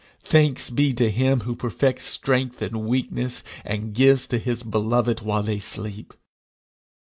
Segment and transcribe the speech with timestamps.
[0.23, 5.43] Thanks be to him who perfects strength in weakness, and gives to his beloved while
[5.43, 6.15] they sleep!'